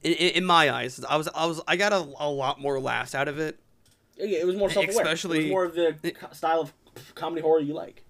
[0.01, 2.79] In, in, in my eyes, I was I was I got a, a lot more
[2.79, 3.59] laughs out of it.
[4.17, 4.95] Yeah, it was more self-aware.
[4.95, 6.73] it especially- was more of the co- style of
[7.13, 8.03] comedy horror you like.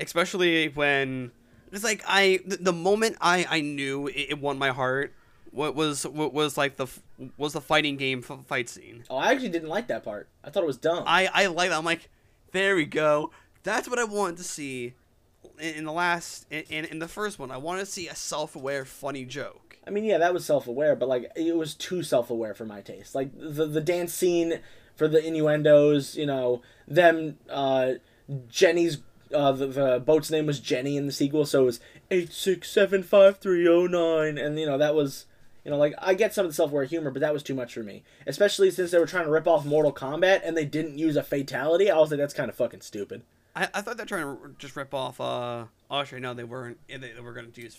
[0.00, 1.32] Especially when
[1.72, 5.12] it's like I the, the moment I I knew it, it won my heart.
[5.50, 6.86] What was what was like the
[7.36, 9.04] was the fighting game f- fight scene.
[9.08, 10.28] Oh, I actually didn't like that part.
[10.44, 11.04] I thought it was dumb.
[11.06, 11.78] I I like that.
[11.78, 12.10] I'm like,
[12.52, 13.30] there we go.
[13.62, 14.94] That's what I wanted to see
[15.58, 17.50] in, the last in, in the first one.
[17.50, 19.78] I wanted to see a self-aware funny joke.
[19.86, 23.14] I mean, yeah, that was self-aware, but like it was too self-aware for my taste.
[23.14, 24.60] Like the the dance scene
[24.94, 27.94] for the innuendos, you know, them uh
[28.48, 28.98] Jenny's
[29.34, 34.58] uh the, the boat's name was Jenny in the sequel, so it was 8675309 and
[34.58, 35.26] you know, that was
[35.64, 37.74] you know, like I get some of the self-aware humor, but that was too much
[37.74, 38.04] for me.
[38.26, 41.24] Especially since they were trying to rip off Mortal Kombat and they didn't use a
[41.24, 41.90] fatality.
[41.90, 43.22] I was like that's kind of fucking stupid.
[43.56, 45.20] I, I thought they're trying to just rip off.
[45.20, 46.78] uh Oh, actually, no, they weren't.
[46.88, 47.76] They, they were going to use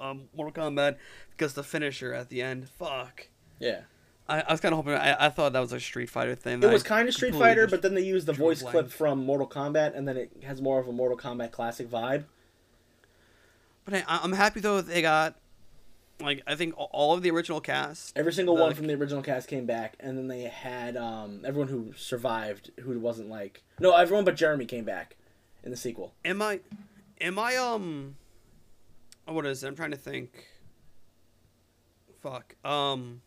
[0.00, 0.96] um Mortal Kombat
[1.30, 2.68] because the finisher at the end.
[2.68, 3.28] Fuck.
[3.58, 3.82] Yeah.
[4.28, 4.92] I, I was kind of hoping.
[4.94, 6.62] I, I thought that was a Street Fighter thing.
[6.62, 8.72] It was kind of Street Fighter, but then they used the voice blank.
[8.72, 12.24] clip from Mortal Kombat, and then it has more of a Mortal Kombat classic vibe.
[13.84, 15.36] But I, I'm happy though they got
[16.20, 18.12] like I think all of the original cast.
[18.18, 21.42] Every single The- one from the original cast came back, and then they had um,
[21.46, 25.16] everyone who survived, who wasn't like no, everyone but Jeremy came back
[25.64, 26.12] in the sequel.
[26.24, 26.60] Am I?
[27.20, 27.56] Am I?
[27.56, 28.16] Um.
[29.26, 29.68] oh, What is it?
[29.68, 30.46] I'm trying to think.
[32.22, 32.56] Fuck.
[32.64, 33.22] Um.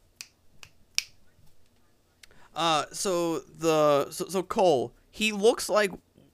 [2.55, 2.85] Uh.
[2.91, 4.93] So the so, so Cole.
[5.11, 5.91] He looks like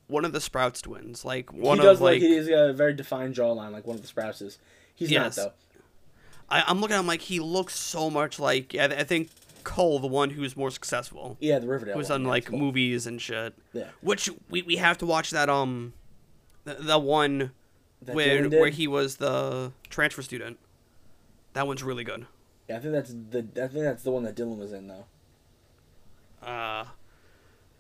[0.08, 1.26] one of the Sprouse twins.
[1.26, 2.22] Like one he does of like.
[2.22, 4.60] like he's got a very defined jawline, like one of the Sprouse is.
[4.96, 5.38] He's Yes.
[5.38, 5.54] not though.
[6.50, 8.74] I, I'm looking at him like he looks so much like.
[8.76, 9.30] I, I think
[9.64, 11.96] Cole, the one who's more successful, Yeah, the Riverdale.
[11.96, 13.54] who's one, done like movies and shit.
[13.74, 13.90] Yeah.
[14.02, 15.94] Which we, we have to watch that um,
[16.64, 17.52] the, the one
[18.04, 20.58] That where where he was the transfer student.
[21.54, 22.28] That one's really good.
[22.70, 23.40] Yeah, I think that's the.
[23.62, 25.06] I think that's the one that Dylan was in though.
[26.48, 26.86] Uh,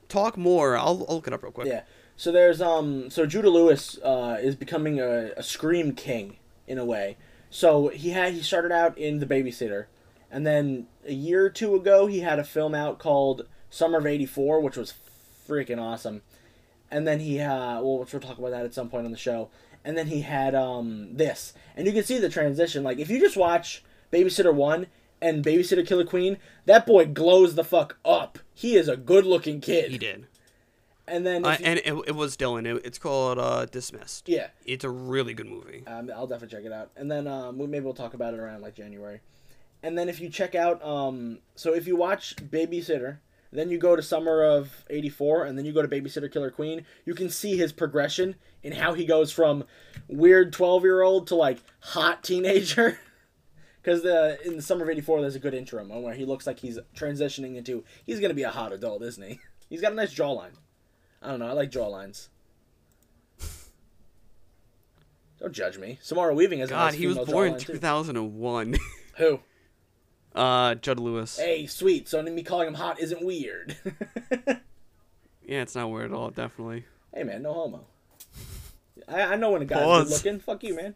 [0.09, 0.77] talk more.
[0.77, 1.67] I'll, I'll look it up real quick.
[1.67, 1.83] Yeah.
[2.17, 6.85] So there's um so Judah Lewis uh is becoming a, a scream king in a
[6.85, 7.15] way.
[7.49, 9.85] So he had he started out in The Babysitter,
[10.29, 14.05] and then a year or two ago he had a film out called Summer of
[14.05, 14.93] '84, which was
[15.47, 16.23] freaking awesome.
[16.91, 19.49] And then he uh well we'll talk about that at some point on the show.
[19.85, 22.83] And then he had um this, and you can see the transition.
[22.83, 24.87] Like if you just watch Babysitter One
[25.21, 28.39] and Babysitter Killer Queen, that boy glows the fuck up.
[28.53, 29.91] He is a good looking kid.
[29.91, 30.27] He did.
[31.07, 32.65] And then Uh, you- and it, it was Dylan.
[32.67, 34.27] It, it's called uh, Dismissed.
[34.27, 34.47] yeah.
[34.65, 35.83] It's a really good movie.
[35.87, 38.39] Um, I'll definitely check it out, and then um, we- maybe we'll talk about it
[38.39, 39.21] around like January.
[39.83, 43.19] And then if you check out, um, so if you watch Babysitter,
[43.53, 46.83] then you go to Summer of '84, and then you go to Babysitter Killer Queen,
[47.05, 49.63] you can see his progression in how he goes from
[50.09, 52.99] weird twelve-year-old to like hot teenager.
[53.81, 56.45] Because the in the summer of '84, there's a good intro moment where he looks
[56.45, 59.39] like he's transitioning into he's gonna be a hot adult, isn't he?
[59.69, 60.53] He's got a nice jawline.
[61.21, 61.47] I don't know.
[61.49, 62.29] I like jawlines.
[65.41, 65.99] Don't judge me.
[66.01, 67.73] Samara Weaving has a God, nice he was born in jawline, too.
[67.73, 68.77] 2001.
[69.17, 69.39] Who?
[70.33, 71.37] uh, Judd Lewis.
[71.37, 72.07] Hey, sweet.
[72.07, 73.75] So me calling him hot isn't weird.
[75.47, 76.29] Yeah, it's not weird at all.
[76.29, 76.83] Definitely.
[77.13, 77.85] hey, man, no homo.
[79.07, 80.03] I, I know when a guy's Pause.
[80.03, 80.39] good looking.
[80.41, 80.95] Fuck you, man.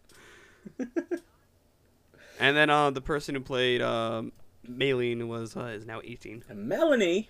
[2.42, 4.24] And then uh, the person who played uh,
[4.70, 6.44] Maylene was uh, is now 18.
[6.50, 7.30] And Melanie.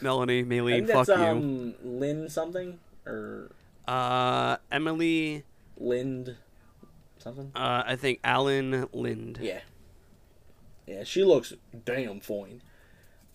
[0.00, 1.14] Melanie, Maylene, fuck you.
[1.14, 3.50] um Lynn something or
[3.86, 5.44] Uh, Emily,
[5.76, 6.36] Lind
[7.18, 7.52] something.
[7.54, 9.38] uh, I think Alyn Lind.
[9.42, 9.60] Yeah.
[10.86, 11.52] Yeah, she looks
[11.84, 12.62] damn fine.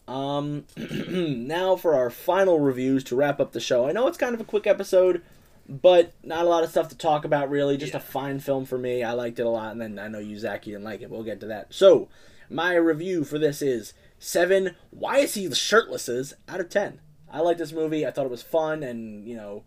[0.08, 0.66] Um,
[1.08, 3.88] now for our final reviews to wrap up the show.
[3.88, 5.22] I know it's kind of a quick episode,
[5.70, 7.78] but not a lot of stuff to talk about really.
[7.78, 9.04] Just a fine film for me.
[9.04, 11.12] I liked it a lot, and then I know you, Zach, you didn't like it.
[11.12, 11.74] We'll get to that.
[11.74, 12.10] So,
[12.50, 14.76] my review for this is seven.
[14.90, 17.00] Why is he shirtlesses out of ten?
[17.32, 18.06] I like this movie.
[18.06, 19.64] I thought it was fun and you know,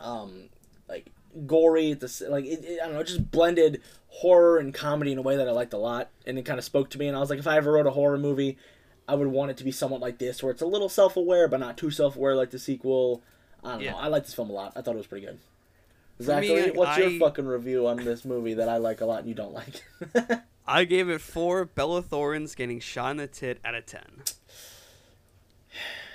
[0.00, 0.48] um,
[0.88, 1.06] like
[1.46, 1.92] gory.
[1.92, 5.22] The like it, it, I don't know, it just blended horror and comedy in a
[5.22, 7.06] way that I liked a lot, and it kind of spoke to me.
[7.06, 8.58] And I was like, if I ever wrote a horror movie,
[9.06, 11.60] I would want it to be somewhat like this, where it's a little self-aware but
[11.60, 13.22] not too self-aware like the sequel.
[13.64, 13.92] I don't Yeah.
[13.92, 13.98] know.
[13.98, 14.72] I like this film a lot.
[14.76, 15.38] I thought it was pretty good.
[16.16, 19.00] For me, Zachary, like, what's your I- fucking review on this movie that I like
[19.00, 19.82] a lot and you don't like?
[20.66, 24.22] I gave it four Bella Thornes getting shot in the tit out of ten.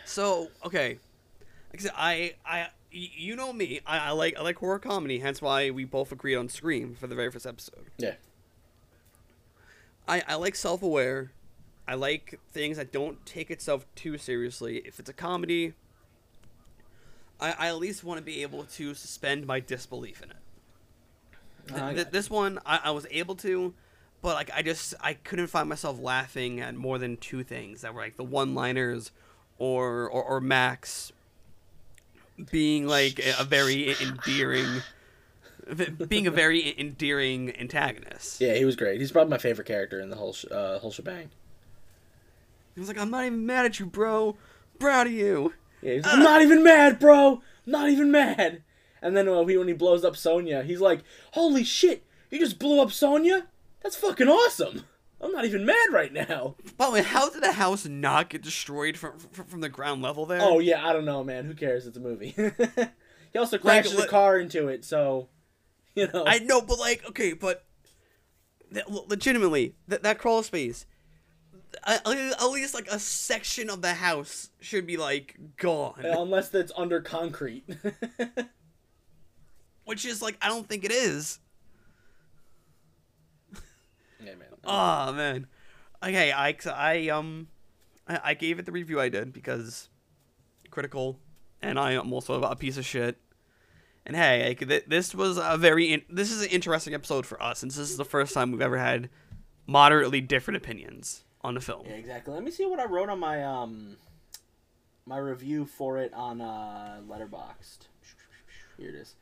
[0.05, 0.99] So okay,
[1.73, 5.19] like I said, I I you know me, I, I like I like horror comedy.
[5.19, 7.87] Hence why we both agreed on Scream for the very first episode.
[7.97, 8.13] Yeah.
[10.07, 11.31] I I like self aware.
[11.87, 14.77] I like things that don't take itself too seriously.
[14.85, 15.73] If it's a comedy,
[17.39, 20.37] I, I at least want to be able to suspend my disbelief in it.
[21.67, 23.73] Th- th- this one I, I was able to
[24.21, 27.93] but like i just i couldn't find myself laughing at more than two things that
[27.93, 29.11] were like the one liners
[29.57, 31.11] or, or or max
[32.51, 34.81] being like a, a very endearing
[36.07, 38.99] being a very endearing antagonist yeah, he was great.
[38.99, 41.29] He's probably my favorite character in the whole sh- uh, whole shebang.
[42.75, 44.35] he was like i'm not even mad at you bro
[44.77, 45.53] proud of you
[45.85, 47.43] Yeah, he's like, I'm not even mad, bro.
[47.67, 48.63] Not even mad.
[49.03, 51.01] And then uh, he, when he blows up Sonya, he's like,
[51.33, 52.03] "Holy shit!
[52.31, 53.45] You just blew up Sonya?
[53.83, 54.85] That's fucking awesome!
[55.21, 58.41] I'm not even mad right now." by the way how did the house not get
[58.41, 61.45] destroyed from from, from the ground level there Oh yeah, I don't know, man.
[61.45, 61.85] Who cares?
[61.85, 62.35] It's a movie.
[63.31, 65.29] he also crashes a le- car into it, so
[65.95, 66.23] you know.
[66.25, 67.63] I know, but like, okay, but
[68.87, 70.87] legitimately, that that crawl space,
[71.85, 76.71] at, at least like a section of the house should be like gone, Unless that's
[76.75, 77.63] under concrete.
[79.85, 81.39] which is like I don't think it is.
[84.19, 84.47] yeah, man.
[84.67, 85.45] Oh man,
[86.01, 87.49] okay, I I um,
[88.07, 89.89] I, I gave it the review I did because
[90.71, 91.19] critical,
[91.61, 93.17] and I am also a piece of shit.
[94.07, 97.41] And hey, like, th- this was a very in- this is an interesting episode for
[97.41, 99.09] us since this is the first time we've ever had
[99.67, 101.85] moderately different opinions on the film.
[101.85, 102.33] Yeah, exactly.
[102.33, 103.97] Let me see what I wrote on my um
[105.05, 107.87] my review for it on uh Letterboxd.
[108.77, 109.15] Here it is.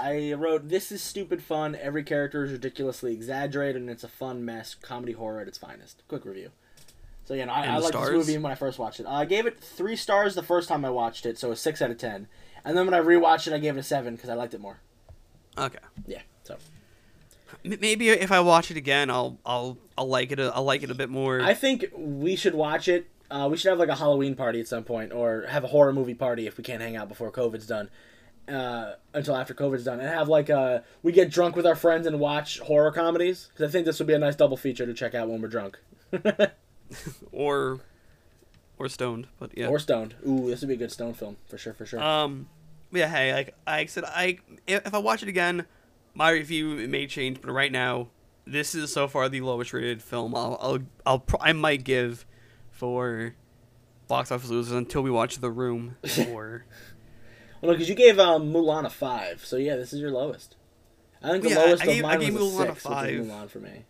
[0.00, 1.76] I wrote this is stupid fun.
[1.80, 4.74] Every character is ridiculously exaggerated, and it's a fun mess.
[4.74, 6.02] Comedy horror at its finest.
[6.08, 6.50] Quick review.
[7.24, 8.08] So yeah, no, I, I liked stars?
[8.08, 9.06] this movie when I first watched it.
[9.06, 11.90] I gave it three stars the first time I watched it, so a six out
[11.90, 12.28] of ten.
[12.64, 14.60] And then when I rewatched it, I gave it a seven because I liked it
[14.60, 14.80] more.
[15.58, 15.78] Okay.
[16.06, 16.22] Yeah.
[16.44, 16.56] So
[17.64, 20.40] Maybe if I watch it again, I'll I'll I'll like it.
[20.40, 21.40] A, I'll like it a bit more.
[21.40, 23.08] I think we should watch it.
[23.30, 25.92] Uh, we should have like a Halloween party at some point, or have a horror
[25.92, 27.90] movie party if we can't hang out before COVID's done.
[28.48, 32.06] Uh, until after COVID's done, and have like a we get drunk with our friends
[32.06, 34.94] and watch horror comedies because I think this would be a nice double feature to
[34.94, 35.78] check out when we're drunk.
[37.32, 37.80] or
[38.78, 39.68] or stoned, but yeah.
[39.68, 40.14] Or stoned.
[40.26, 42.02] Ooh, this would be a good stone film for sure, for sure.
[42.02, 42.48] um,
[42.92, 43.08] yeah.
[43.08, 45.66] Hey, like I said, I if if I watch it again,
[46.14, 48.08] my review may change, but right now,
[48.46, 52.24] this is so far the lowest rated film I'll I'll, I'll I might give
[52.70, 53.34] for
[54.06, 55.96] box office losers until we watch The Room
[56.30, 56.64] or
[57.60, 60.56] well, because you gave um, Mulan a five, so yeah, this is your lowest.
[61.22, 62.92] I think the Yeah, lowest I of gave- I gave was Mulan a six, which
[62.94, 63.10] five.
[63.14, 63.84] is Mulan for me.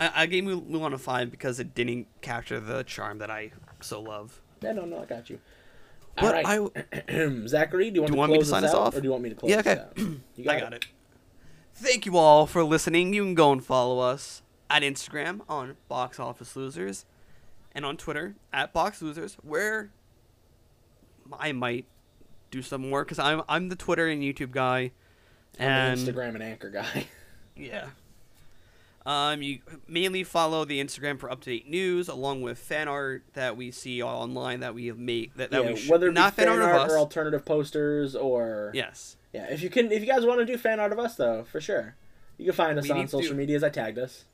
[0.00, 4.00] I, I gave Mulan a five because it didn't capture the charm that I so
[4.00, 4.40] love.
[4.62, 5.38] Yeah, no, no, I got you.
[6.16, 6.70] But All right,
[7.06, 8.96] I Zachary, do you want Do to want me to sign this us out, off?
[8.96, 9.82] or do you want me to close Yeah, this okay.
[9.82, 9.98] out?
[10.36, 10.86] You I got it.
[11.78, 13.12] Thank you all for listening.
[13.12, 17.04] You can go and follow us at Instagram on Box Office Losers
[17.72, 19.90] and on Twitter at Box Losers, where
[21.38, 21.84] I might
[22.50, 24.92] do some more because I'm I'm the Twitter and YouTube guy,
[25.58, 27.08] and an Instagram and Anchor guy.
[27.56, 27.88] yeah.
[29.04, 33.22] Um, you mainly follow the Instagram for up to date news, along with fan art
[33.34, 36.12] that we see online that we have made that, that yeah, we sh- whether it
[36.12, 39.46] not fan art, of or alternative posters or yes, yeah.
[39.54, 41.60] If you can, if you guys want to do fan art of us though, for
[41.60, 41.94] sure,
[42.38, 43.62] you can find us We on social do- medias.
[43.62, 44.24] I tagged us.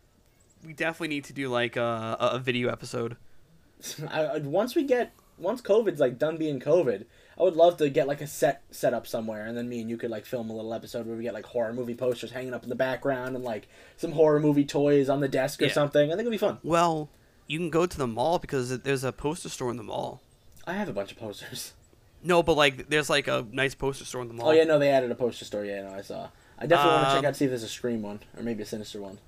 [0.67, 3.17] we definitely need to do like a, a video episode.
[4.09, 7.05] I- once we get once COVID's like done being COVID,
[7.39, 9.91] I would love to get like a set set up somewhere, and then me and
[9.91, 12.55] you could like film a little episode where we get like horror movie posters hanging
[12.55, 15.73] up in the background and like some horror movie toys on the desk or Yeah.
[15.73, 16.09] something.
[16.11, 16.59] I think it'd be fun.
[16.63, 17.09] Well,
[17.49, 20.21] you can go to the mall because there's a poster store in the mall.
[20.67, 21.73] I have a bunch of posters.
[22.23, 24.49] No, but like there's like a nice poster store in the mall.
[24.49, 25.65] Oh yeah, no, they added a poster store.
[25.65, 26.29] Yeah, no, I saw.
[26.59, 28.63] I definitely want to check Um, out see if there's a Scream one or maybe
[28.63, 29.19] a Sinister one.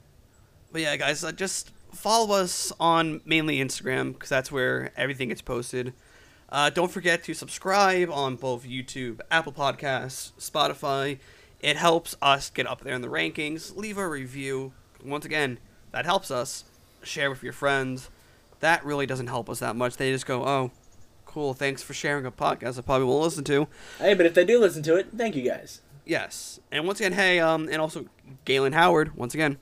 [0.70, 5.42] But yeah, guys, uh, just follow us on mainly Instagram because that's where everything gets
[5.42, 5.92] posted.
[6.50, 11.18] Uh, don't forget to subscribe on both YouTube, Apple Podcasts, Spotify.
[11.60, 13.74] It helps us get up there in the rankings.
[13.76, 14.72] Leave a review.
[15.04, 15.58] Once again,
[15.90, 16.64] that helps us.
[17.02, 18.08] Share with your friends.
[18.60, 19.96] That really doesn't help us that much.
[19.96, 20.70] They just go, "Oh,
[21.34, 21.52] cool.
[21.52, 23.66] Thanks for sharing a podcast I probably won't listen to."
[23.98, 25.80] Hey, but if they do listen to it, thank you guys.
[26.06, 28.06] Yes, and once again, hey, um, and also
[28.44, 29.16] Galen Howard.
[29.16, 29.58] Once again,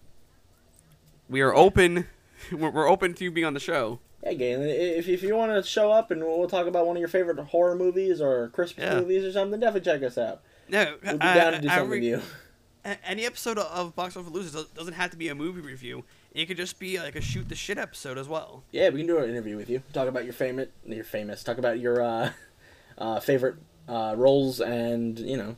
[1.29, 2.07] we are open.
[2.53, 4.01] We're, we're open to you being on the show.
[4.23, 7.01] Hey, Galen, if, if you want to show up and we'll talk about one of
[7.01, 8.99] your favorite horror movies or Christmas Yeah.
[9.01, 10.43] movies or something, definitely check us out.
[10.69, 12.05] No, We'll be uh, down to do something every- with
[12.85, 12.95] you.
[13.07, 16.03] Any episode of Box Office Losers doesn't have to be a movie review.
[16.35, 18.63] It could just be like a shoot the shit episode as well.
[18.73, 19.83] Yeah, we can do an interview with you.
[19.93, 21.45] Talk about your famous, your famous.
[21.45, 22.31] Talk about your uh,
[22.99, 23.57] uh, favorite
[23.89, 25.57] uh, roles and you know,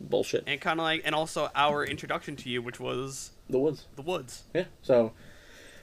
[0.00, 0.44] bullshit.
[0.46, 3.86] And kind of like, and also our introduction to you, which was The woods.
[3.96, 4.42] the woods.
[4.54, 4.64] Yeah.
[4.82, 5.12] So,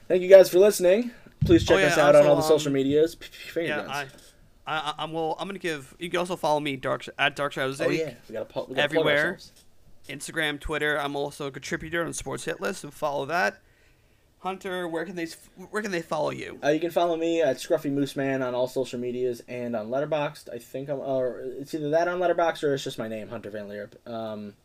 [0.08, 1.12] thank you guys for listening.
[1.44, 3.16] Please check Oh, yeah, us out on all the social um, medias.
[3.16, 3.88] P- Finger Yeah.
[3.88, 4.06] I,
[4.68, 5.36] I, I'm well.
[5.40, 5.96] I'm gonna give.
[5.98, 7.82] You can also follow me, Dark at Dark Shadows.
[7.82, 9.40] oh yeah, we gotta, pu- we gotta Everywhere.
[10.08, 11.00] Instagram, Twitter.
[11.00, 13.60] I'm also a contributor on Sports Hit List, so follow that.
[14.42, 15.28] Hunter, where can they
[15.70, 16.58] where can they follow you?
[16.64, 19.90] Uh, you can follow me at Scruffy Moose Man on all social medias and on
[19.90, 20.52] Letterboxd.
[20.52, 23.52] I think I'm, or it's either that on Letterboxd or it's just my name, Hunter
[23.52, 23.94] Van Leerp.
[24.12, 24.56] Um,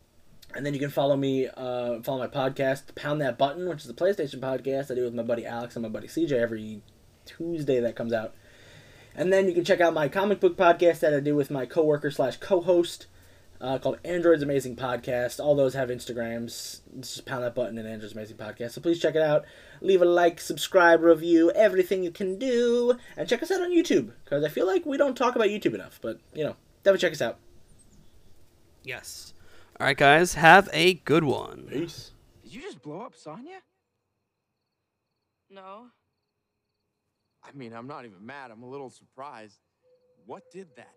[0.54, 3.90] and then you can follow me, uh, follow my podcast, Pound That Button, which is
[3.90, 6.80] a PlayStation podcast I do with my buddy Alex and my buddy CJ every
[7.26, 8.34] Tuesday that comes out.
[9.14, 11.66] And then you can check out my comic book podcast that I do with my
[11.66, 13.08] coworker slash co-host
[13.60, 15.42] uh, called Android's Amazing Podcast.
[15.42, 16.80] All those have Instagrams.
[17.00, 18.72] Just pound that button and Android's Amazing Podcast.
[18.72, 19.44] So please check it out.
[19.80, 24.12] Leave a like, subscribe, review, everything you can do, and check us out on YouTube
[24.24, 25.98] because I feel like we don't talk about YouTube enough.
[26.02, 27.38] But you know, definitely check us out.
[28.82, 29.34] Yes.
[29.78, 30.34] All right, guys.
[30.34, 31.66] Have a good one.
[31.70, 32.12] Peace.
[32.42, 33.60] Did you just blow up Sonya?
[35.50, 35.86] No.
[37.44, 38.50] I mean, I'm not even mad.
[38.50, 39.58] I'm a little surprised.
[40.24, 40.94] What did that?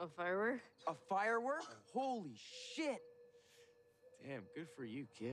[0.00, 0.60] A firework?
[0.86, 1.64] A firework?
[1.92, 2.34] Holy
[2.74, 3.00] shit!
[4.26, 5.20] Damn, good for you, kid.